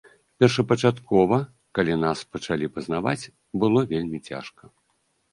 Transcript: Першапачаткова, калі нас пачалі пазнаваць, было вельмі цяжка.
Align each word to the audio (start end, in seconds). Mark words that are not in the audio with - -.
Першапачаткова, 0.41 1.37
калі 1.79 1.97
нас 2.05 2.23
пачалі 2.37 2.69
пазнаваць, 2.77 3.29
было 3.65 3.79
вельмі 3.93 4.17
цяжка. 4.31 4.63